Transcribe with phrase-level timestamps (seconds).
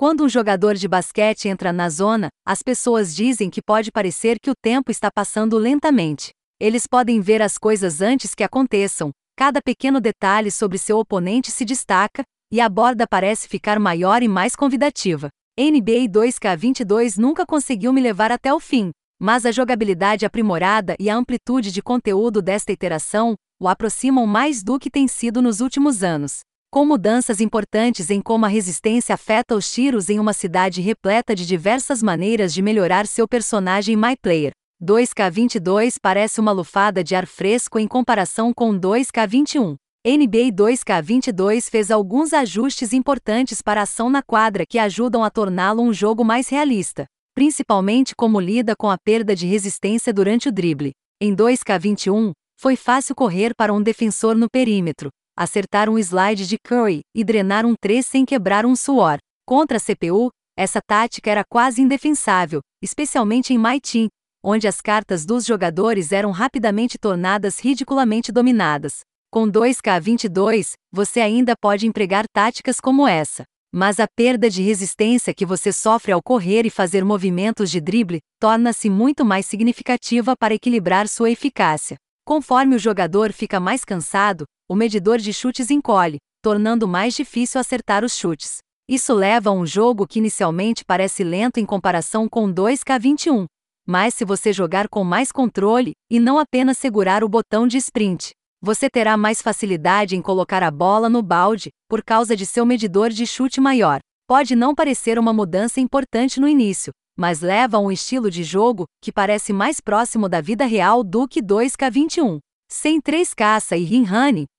[0.00, 4.48] Quando um jogador de basquete entra na zona, as pessoas dizem que pode parecer que
[4.48, 6.30] o tempo está passando lentamente.
[6.60, 11.64] Eles podem ver as coisas antes que aconteçam, cada pequeno detalhe sobre seu oponente se
[11.64, 15.30] destaca, e a borda parece ficar maior e mais convidativa.
[15.58, 21.16] NBA 2K22 nunca conseguiu me levar até o fim, mas a jogabilidade aprimorada e a
[21.16, 26.42] amplitude de conteúdo desta iteração o aproximam mais do que tem sido nos últimos anos.
[26.70, 31.46] Com mudanças importantes em como a resistência afeta os tiros em uma cidade repleta de
[31.46, 34.52] diversas maneiras de melhorar seu personagem MyPlayer.
[34.84, 39.76] 2K22 parece uma lufada de ar fresco em comparação com 2K21.
[40.06, 45.82] NBA 2K22 fez alguns ajustes importantes para a ação na quadra que ajudam a torná-lo
[45.82, 50.92] um jogo mais realista, principalmente como lida com a perda de resistência durante o drible.
[51.18, 57.02] Em 2K21, foi fácil correr para um defensor no perímetro, acertar um slide de Curry
[57.14, 59.18] e drenar um 3 sem quebrar um suor.
[59.46, 64.08] Contra a CPU, essa tática era quase indefensável, especialmente em My Team,
[64.42, 69.00] onde as cartas dos jogadores eram rapidamente tornadas ridiculamente dominadas.
[69.30, 73.44] Com 2K22, você ainda pode empregar táticas como essa.
[73.72, 78.18] Mas a perda de resistência que você sofre ao correr e fazer movimentos de drible
[78.40, 81.96] torna-se muito mais significativa para equilibrar sua eficácia.
[82.24, 88.04] Conforme o jogador fica mais cansado, o medidor de chutes encolhe, tornando mais difícil acertar
[88.04, 88.58] os chutes.
[88.86, 93.46] Isso leva a um jogo que inicialmente parece lento em comparação com 2K21.
[93.86, 98.32] Mas se você jogar com mais controle e não apenas segurar o botão de sprint,
[98.60, 103.08] você terá mais facilidade em colocar a bola no balde, por causa de seu medidor
[103.08, 104.00] de chute maior.
[104.26, 108.84] Pode não parecer uma mudança importante no início, mas leva a um estilo de jogo
[109.02, 112.38] que parece mais próximo da vida real do que 2K21.
[112.70, 114.04] Sem 3 caça e rin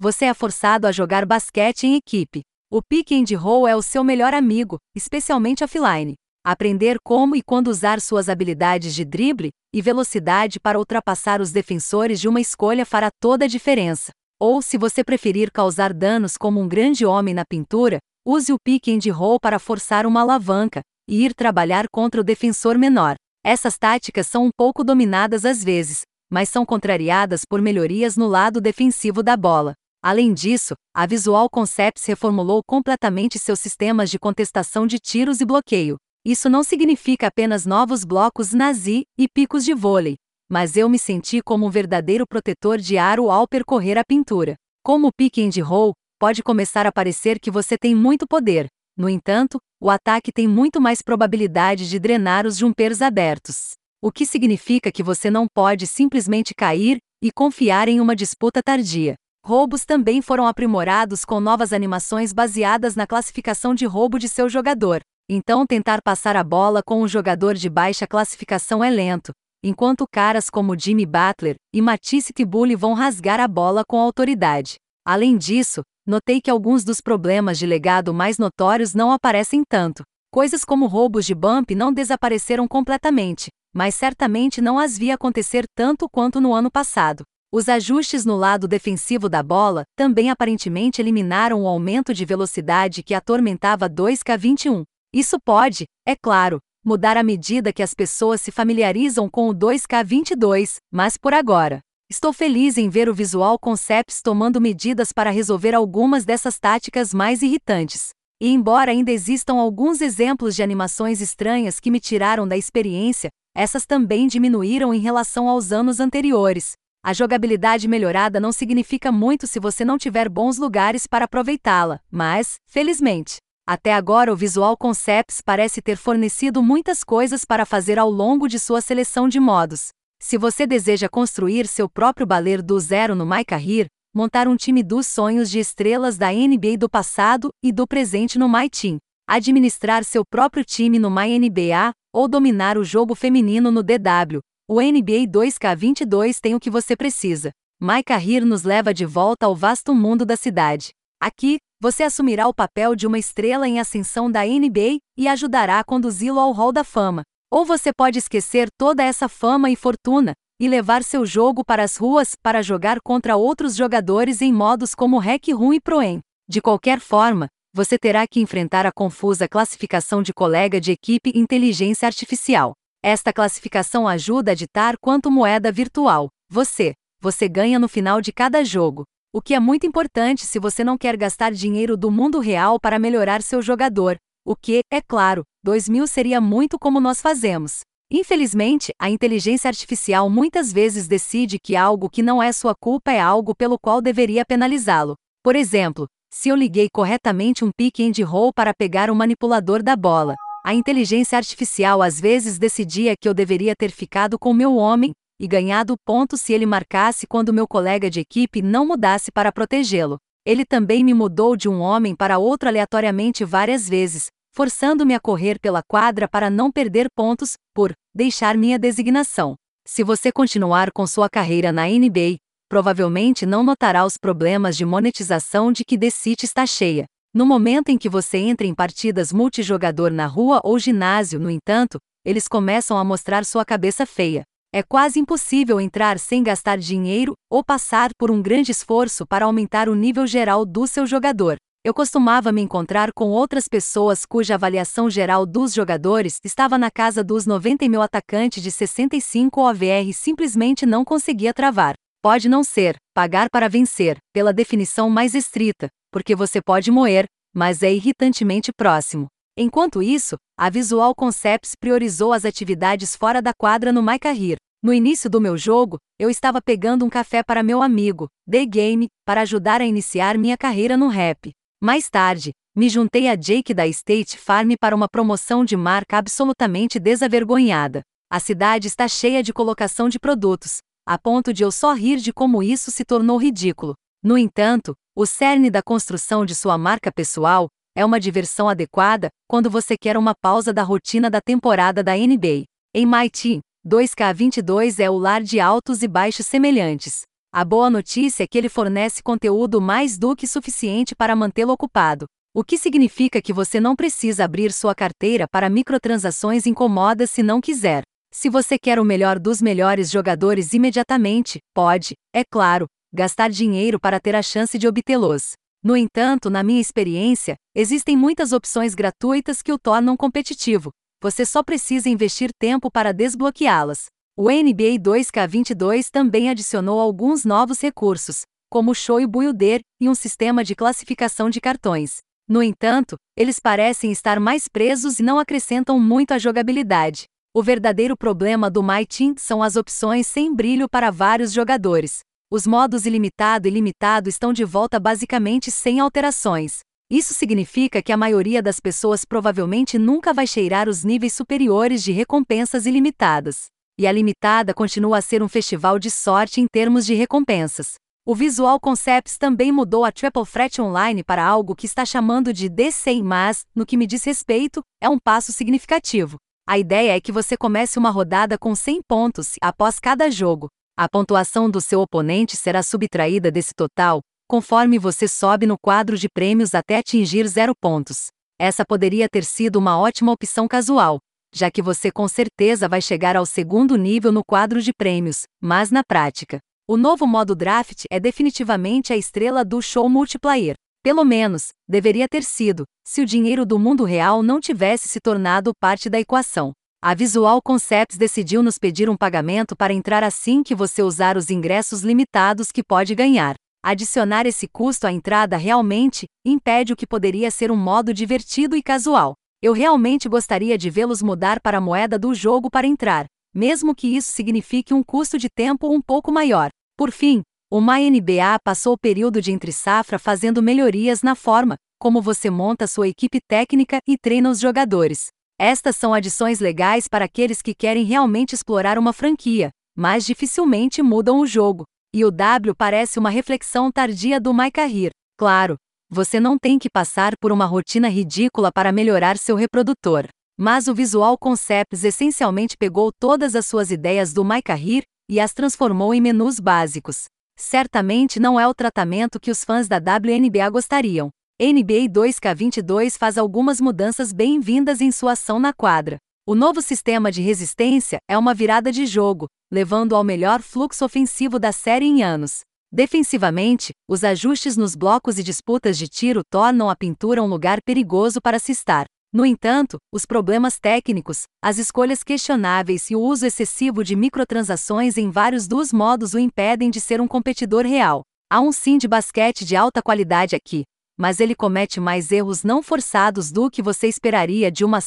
[0.00, 2.40] você é forçado a jogar basquete em equipe.
[2.72, 6.14] O pick and roll é o seu melhor amigo, especialmente offline.
[6.42, 12.18] Aprender como e quando usar suas habilidades de drible e velocidade para ultrapassar os defensores
[12.18, 14.10] de uma escolha fará toda a diferença.
[14.40, 18.88] Ou, se você preferir causar danos como um grande homem na pintura, use o pick
[18.88, 23.16] and roll para forçar uma alavanca e ir trabalhar contra o defensor menor.
[23.44, 26.02] Essas táticas são um pouco dominadas às vezes,
[26.32, 29.74] mas são contrariadas por melhorias no lado defensivo da bola.
[30.02, 35.96] Além disso, a Visual Concepts reformulou completamente seus sistemas de contestação de tiros e bloqueio.
[36.24, 40.16] Isso não significa apenas novos blocos nazi e picos de vôlei,
[40.50, 44.54] mas eu me senti como um verdadeiro protetor de aro ao percorrer a pintura.
[44.82, 48.68] Como o pick and roll, pode começar a parecer que você tem muito poder.
[48.96, 53.72] No entanto, o ataque tem muito mais probabilidade de drenar os jumpers abertos.
[54.02, 59.14] O que significa que você não pode simplesmente cair e confiar em uma disputa tardia.
[59.44, 65.00] Roubos também foram aprimorados com novas animações baseadas na classificação de roubo de seu jogador.
[65.28, 70.50] Então, tentar passar a bola com um jogador de baixa classificação é lento, enquanto caras
[70.50, 74.76] como Jimmy Butler e Matisse Tibulli vão rasgar a bola com autoridade.
[75.04, 80.02] Além disso, notei que alguns dos problemas de legado mais notórios não aparecem tanto.
[80.30, 86.08] Coisas como roubos de bump não desapareceram completamente, mas certamente não as vi acontecer tanto
[86.08, 87.24] quanto no ano passado.
[87.52, 93.12] Os ajustes no lado defensivo da bola também aparentemente eliminaram o aumento de velocidade que
[93.12, 94.84] atormentava 2K21.
[95.12, 100.76] Isso pode, é claro, mudar à medida que as pessoas se familiarizam com o 2K22,
[100.92, 101.80] mas por agora.
[102.08, 107.42] Estou feliz em ver o Visual Concepts tomando medidas para resolver algumas dessas táticas mais
[107.42, 108.10] irritantes.
[108.40, 113.84] E embora ainda existam alguns exemplos de animações estranhas que me tiraram da experiência, essas
[113.84, 116.74] também diminuíram em relação aos anos anteriores.
[117.02, 122.56] A jogabilidade melhorada não significa muito se você não tiver bons lugares para aproveitá-la, mas,
[122.66, 128.46] felizmente, até agora o Visual Concepts parece ter fornecido muitas coisas para fazer ao longo
[128.46, 129.88] de sua seleção de modos.
[130.20, 135.06] Se você deseja construir seu próprio baler do zero no MyCareer, montar um time dos
[135.06, 140.66] sonhos de estrelas da NBA do passado e do presente no MyTeam, administrar seu próprio
[140.66, 144.40] time no MyNBA ou dominar o jogo feminino no DW,
[144.72, 147.50] o NBA 2K22 tem o que você precisa.
[147.82, 150.90] MyCareer nos leva de volta ao vasto mundo da cidade.
[151.20, 155.84] Aqui, você assumirá o papel de uma estrela em ascensão da NBA e ajudará a
[155.84, 157.22] conduzi-lo ao Hall da Fama.
[157.50, 161.96] Ou você pode esquecer toda essa fama e fortuna e levar seu jogo para as
[161.96, 166.20] ruas para jogar contra outros jogadores em modos como Hack Room e Proem.
[166.48, 172.06] De qualquer forma, você terá que enfrentar a confusa classificação de colega de equipe inteligência
[172.06, 172.74] artificial.
[173.02, 178.62] Esta classificação ajuda a ditar quanto moeda virtual você, você ganha no final de cada
[178.62, 182.80] jogo o que é muito importante se você não quer gastar dinheiro do mundo real
[182.80, 184.16] para melhorar seu jogador.
[184.44, 187.82] O que, é claro, 2000 seria muito como nós fazemos.
[188.10, 193.20] Infelizmente, a inteligência artificial muitas vezes decide que algo que não é sua culpa é
[193.20, 195.14] algo pelo qual deveria penalizá-lo.
[195.44, 199.94] Por exemplo, se eu liguei corretamente um pick and roll para pegar o manipulador da
[199.94, 205.12] bola, a inteligência artificial às vezes decidia que eu deveria ter ficado com meu homem
[205.40, 210.18] e ganhado ponto se ele marcasse quando meu colega de equipe não mudasse para protegê-lo.
[210.44, 215.58] Ele também me mudou de um homem para outro aleatoriamente várias vezes, forçando-me a correr
[215.58, 219.54] pela quadra para não perder pontos, por deixar minha designação.
[219.86, 222.36] Se você continuar com sua carreira na NBA,
[222.68, 227.06] provavelmente não notará os problemas de monetização de que The City está cheia.
[227.32, 232.00] No momento em que você entra em partidas multijogador na rua ou ginásio, no entanto,
[232.24, 234.42] eles começam a mostrar sua cabeça feia.
[234.74, 239.88] É quase impossível entrar sem gastar dinheiro ou passar por um grande esforço para aumentar
[239.88, 241.56] o nível geral do seu jogador.
[241.84, 247.22] Eu costumava me encontrar com outras pessoas cuja avaliação geral dos jogadores estava na casa
[247.22, 251.94] dos 90 e meu atacante de 65 OVR simplesmente não conseguia travar.
[252.20, 257.82] Pode não ser, pagar para vencer, pela definição mais estrita, porque você pode moer, mas
[257.82, 259.26] é irritantemente próximo.
[259.56, 264.56] Enquanto isso, a Visual Concepts priorizou as atividades fora da quadra no My Career.
[264.82, 269.08] No início do meu jogo, eu estava pegando um café para meu amigo, The Game,
[269.26, 271.50] para ajudar a iniciar minha carreira no rap.
[271.82, 276.98] Mais tarde, me juntei a Jake da State Farm para uma promoção de marca absolutamente
[276.98, 278.00] desavergonhada.
[278.30, 282.32] A cidade está cheia de colocação de produtos, a ponto de eu só rir de
[282.32, 283.94] como isso se tornou ridículo.
[284.22, 289.68] No entanto, o cerne da construção de sua marca pessoal é uma diversão adequada quando
[289.68, 292.64] você quer uma pausa da rotina da temporada da NBA.
[292.94, 297.20] Em Team, 2K22 é o lar de altos e baixos semelhantes.
[297.52, 302.24] A boa notícia é que ele fornece conteúdo mais do que suficiente para mantê-lo ocupado,
[302.54, 307.60] o que significa que você não precisa abrir sua carteira para microtransações incomodas se não
[307.60, 308.04] quiser.
[308.32, 314.20] Se você quer o melhor dos melhores jogadores imediatamente, pode, é claro, gastar dinheiro para
[314.20, 315.52] ter a chance de obtê-los.
[315.82, 320.90] No entanto, na minha experiência, existem muitas opções gratuitas que o tornam competitivo.
[321.22, 324.06] Você só precisa investir tempo para desbloqueá-las.
[324.36, 330.62] O NBA 2K22 também adicionou alguns novos recursos, como o Show Builder e um sistema
[330.62, 332.18] de classificação de cartões.
[332.48, 337.24] No entanto, eles parecem estar mais presos e não acrescentam muito à jogabilidade.
[337.54, 342.20] O verdadeiro problema do My Team são as opções sem brilho para vários jogadores.
[342.52, 346.80] Os modos ilimitado e limitado estão de volta basicamente sem alterações.
[347.08, 352.10] Isso significa que a maioria das pessoas provavelmente nunca vai cheirar os níveis superiores de
[352.10, 353.66] recompensas ilimitadas
[353.96, 357.94] e a limitada continua a ser um festival de sorte em termos de recompensas.
[358.26, 362.68] O Visual Concepts também mudou a Triple Threat Online para algo que está chamando de
[362.68, 366.36] DC, mas, no que me diz respeito, é um passo significativo.
[366.66, 370.68] A ideia é que você comece uma rodada com 100 pontos após cada jogo.
[371.02, 376.28] A pontuação do seu oponente será subtraída desse total, conforme você sobe no quadro de
[376.28, 378.26] prêmios até atingir zero pontos.
[378.60, 381.18] Essa poderia ter sido uma ótima opção casual,
[381.54, 385.90] já que você com certeza vai chegar ao segundo nível no quadro de prêmios, mas
[385.90, 390.74] na prática, o novo modo draft é definitivamente a estrela do show multiplayer.
[391.02, 395.72] Pelo menos, deveria ter sido, se o dinheiro do mundo real não tivesse se tornado
[395.80, 396.72] parte da equação.
[397.02, 401.48] A Visual Concepts decidiu nos pedir um pagamento para entrar assim que você usar os
[401.48, 403.54] ingressos limitados que pode ganhar.
[403.82, 408.82] Adicionar esse custo à entrada realmente impede o que poderia ser um modo divertido e
[408.82, 409.32] casual.
[409.62, 413.24] Eu realmente gostaria de vê-los mudar para a moeda do jogo para entrar,
[413.54, 416.68] mesmo que isso signifique um custo de tempo um pouco maior.
[416.98, 422.50] Por fim, o MyNBA passou o período de entre-safra fazendo melhorias na forma como você
[422.50, 425.28] monta sua equipe técnica e treina os jogadores.
[425.62, 431.38] Estas são adições legais para aqueles que querem realmente explorar uma franquia, mas dificilmente mudam
[431.38, 431.84] o jogo.
[432.14, 435.10] E o W parece uma reflexão tardia do My Career.
[435.36, 435.76] Claro,
[436.08, 440.28] você não tem que passar por uma rotina ridícula para melhorar seu reprodutor.
[440.58, 445.52] Mas o Visual Concepts essencialmente pegou todas as suas ideias do My Career e as
[445.52, 447.24] transformou em menus básicos.
[447.54, 451.28] Certamente não é o tratamento que os fãs da WNBA gostariam.
[451.62, 456.16] NBA 2K22 faz algumas mudanças bem-vindas em sua ação na quadra.
[456.46, 461.58] O novo sistema de resistência é uma virada de jogo, levando ao melhor fluxo ofensivo
[461.58, 462.60] da série em anos.
[462.90, 468.40] Defensivamente, os ajustes nos blocos e disputas de tiro tornam a pintura um lugar perigoso
[468.40, 469.04] para se estar.
[469.30, 475.30] No entanto, os problemas técnicos, as escolhas questionáveis e o uso excessivo de microtransações em
[475.30, 478.22] vários dos modos o impedem de ser um competidor real.
[478.50, 480.84] Há um sim de basquete de alta qualidade aqui,
[481.20, 485.02] mas ele comete mais erros não forçados do que você esperaria de uma